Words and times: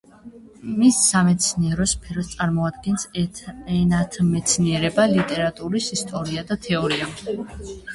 მის 0.77 1.01
სამეცნიერო 1.09 1.87
სფეროს 1.91 2.33
წარმოადგენს 2.33 3.07
ენათმეცნიერება, 3.25 5.09
ლიტერატურის 5.17 5.95
ისტორია 6.01 6.51
და 6.53 6.63
თეორია. 6.71 7.17